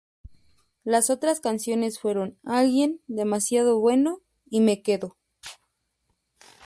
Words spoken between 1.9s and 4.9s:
fueron "Alguien", "Demasiado Bueno" y "Me